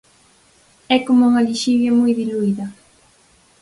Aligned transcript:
É 0.95 0.97
como 1.07 1.27
unha 1.29 1.45
lixivia 1.49 1.97
moi 1.99 2.11
diluída. 2.21 2.65